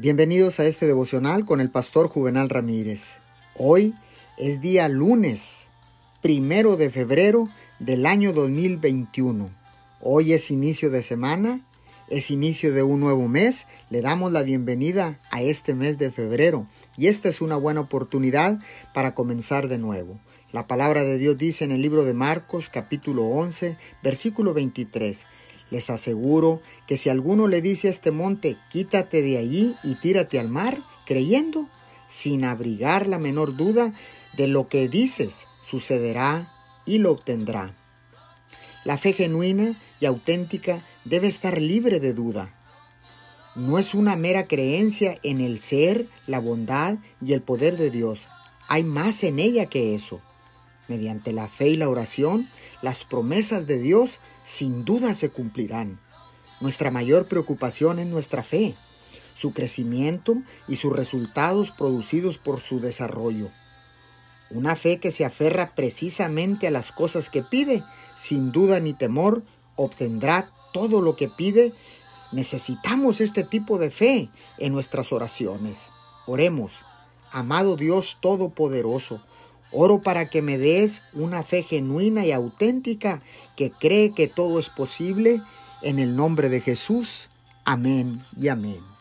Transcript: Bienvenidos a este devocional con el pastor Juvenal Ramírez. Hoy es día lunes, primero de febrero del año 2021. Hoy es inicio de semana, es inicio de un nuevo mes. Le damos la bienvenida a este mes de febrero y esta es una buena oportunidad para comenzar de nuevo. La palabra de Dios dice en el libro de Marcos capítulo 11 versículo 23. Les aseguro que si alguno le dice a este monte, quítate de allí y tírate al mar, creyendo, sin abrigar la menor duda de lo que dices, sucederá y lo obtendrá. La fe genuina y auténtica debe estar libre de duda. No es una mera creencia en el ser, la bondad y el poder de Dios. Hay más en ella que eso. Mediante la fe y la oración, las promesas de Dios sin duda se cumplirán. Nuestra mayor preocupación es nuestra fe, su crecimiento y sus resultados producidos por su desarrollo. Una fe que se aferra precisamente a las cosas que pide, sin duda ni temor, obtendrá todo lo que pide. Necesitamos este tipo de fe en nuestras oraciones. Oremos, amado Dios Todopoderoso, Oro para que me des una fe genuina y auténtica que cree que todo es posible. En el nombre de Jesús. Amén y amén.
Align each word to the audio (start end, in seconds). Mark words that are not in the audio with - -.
Bienvenidos 0.00 0.60
a 0.60 0.64
este 0.64 0.86
devocional 0.86 1.44
con 1.44 1.60
el 1.60 1.70
pastor 1.70 2.06
Juvenal 2.06 2.48
Ramírez. 2.48 3.14
Hoy 3.56 3.94
es 4.36 4.60
día 4.60 4.88
lunes, 4.88 5.64
primero 6.22 6.76
de 6.76 6.88
febrero 6.88 7.48
del 7.80 8.06
año 8.06 8.32
2021. 8.32 9.50
Hoy 10.00 10.34
es 10.34 10.52
inicio 10.52 10.90
de 10.90 11.02
semana, 11.02 11.66
es 12.06 12.30
inicio 12.30 12.72
de 12.72 12.84
un 12.84 13.00
nuevo 13.00 13.26
mes. 13.26 13.66
Le 13.90 14.00
damos 14.00 14.30
la 14.30 14.44
bienvenida 14.44 15.18
a 15.32 15.42
este 15.42 15.74
mes 15.74 15.98
de 15.98 16.12
febrero 16.12 16.68
y 16.96 17.08
esta 17.08 17.28
es 17.28 17.40
una 17.40 17.56
buena 17.56 17.80
oportunidad 17.80 18.60
para 18.94 19.16
comenzar 19.16 19.66
de 19.66 19.78
nuevo. 19.78 20.20
La 20.52 20.68
palabra 20.68 21.02
de 21.02 21.18
Dios 21.18 21.36
dice 21.38 21.64
en 21.64 21.72
el 21.72 21.82
libro 21.82 22.04
de 22.04 22.14
Marcos 22.14 22.70
capítulo 22.70 23.24
11 23.24 23.76
versículo 24.04 24.54
23. 24.54 25.24
Les 25.70 25.90
aseguro 25.90 26.62
que 26.86 26.96
si 26.96 27.10
alguno 27.10 27.46
le 27.46 27.60
dice 27.60 27.88
a 27.88 27.90
este 27.90 28.10
monte, 28.10 28.56
quítate 28.70 29.22
de 29.22 29.38
allí 29.38 29.76
y 29.82 29.94
tírate 29.96 30.40
al 30.40 30.48
mar, 30.48 30.78
creyendo, 31.04 31.66
sin 32.08 32.44
abrigar 32.44 33.06
la 33.06 33.18
menor 33.18 33.56
duda 33.56 33.92
de 34.36 34.46
lo 34.46 34.68
que 34.68 34.88
dices, 34.88 35.46
sucederá 35.62 36.52
y 36.86 36.98
lo 36.98 37.12
obtendrá. 37.12 37.74
La 38.84 38.96
fe 38.96 39.12
genuina 39.12 39.76
y 40.00 40.06
auténtica 40.06 40.82
debe 41.04 41.28
estar 41.28 41.60
libre 41.60 42.00
de 42.00 42.14
duda. 42.14 42.54
No 43.54 43.78
es 43.78 43.92
una 43.92 44.16
mera 44.16 44.46
creencia 44.46 45.18
en 45.22 45.40
el 45.40 45.60
ser, 45.60 46.06
la 46.26 46.38
bondad 46.38 46.96
y 47.20 47.32
el 47.32 47.42
poder 47.42 47.76
de 47.76 47.90
Dios. 47.90 48.28
Hay 48.68 48.84
más 48.84 49.24
en 49.24 49.38
ella 49.38 49.66
que 49.66 49.94
eso. 49.94 50.20
Mediante 50.88 51.32
la 51.32 51.48
fe 51.48 51.68
y 51.68 51.76
la 51.76 51.88
oración, 51.88 52.48
las 52.82 53.04
promesas 53.04 53.66
de 53.66 53.78
Dios 53.78 54.20
sin 54.42 54.84
duda 54.84 55.14
se 55.14 55.28
cumplirán. 55.28 56.00
Nuestra 56.60 56.90
mayor 56.90 57.26
preocupación 57.26 57.98
es 57.98 58.06
nuestra 58.06 58.42
fe, 58.42 58.74
su 59.34 59.52
crecimiento 59.52 60.36
y 60.66 60.76
sus 60.76 60.92
resultados 60.92 61.70
producidos 61.70 62.38
por 62.38 62.60
su 62.60 62.80
desarrollo. 62.80 63.50
Una 64.50 64.76
fe 64.76 64.98
que 64.98 65.10
se 65.10 65.26
aferra 65.26 65.74
precisamente 65.74 66.66
a 66.66 66.70
las 66.70 66.90
cosas 66.90 67.28
que 67.28 67.42
pide, 67.42 67.84
sin 68.16 68.50
duda 68.50 68.80
ni 68.80 68.94
temor, 68.94 69.42
obtendrá 69.76 70.50
todo 70.72 71.02
lo 71.02 71.16
que 71.16 71.28
pide. 71.28 71.74
Necesitamos 72.32 73.20
este 73.20 73.44
tipo 73.44 73.78
de 73.78 73.90
fe 73.90 74.30
en 74.56 74.72
nuestras 74.72 75.12
oraciones. 75.12 75.76
Oremos, 76.26 76.72
amado 77.30 77.76
Dios 77.76 78.18
Todopoderoso, 78.20 79.22
Oro 79.72 80.00
para 80.00 80.30
que 80.30 80.42
me 80.42 80.58
des 80.58 81.02
una 81.12 81.42
fe 81.42 81.62
genuina 81.62 82.24
y 82.24 82.32
auténtica 82.32 83.20
que 83.56 83.70
cree 83.70 84.12
que 84.12 84.28
todo 84.28 84.58
es 84.58 84.70
posible. 84.70 85.42
En 85.82 85.98
el 85.98 86.16
nombre 86.16 86.48
de 86.48 86.60
Jesús. 86.60 87.28
Amén 87.64 88.20
y 88.36 88.48
amén. 88.48 88.97